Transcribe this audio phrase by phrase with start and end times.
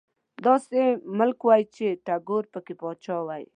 [0.45, 0.81] داسې
[1.17, 3.43] ملک وای چې ټيګور پکې پاچا وای